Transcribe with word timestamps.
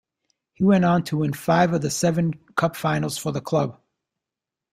He 0.53 0.63
went 0.63 0.83
on 0.83 1.03
to 1.03 1.17
win 1.17 1.31
five 1.33 1.73
of 1.73 1.93
seven 1.93 2.33
cup 2.55 2.75
finals 2.75 3.19
for 3.19 3.31
the 3.31 3.39
club. 3.39 3.79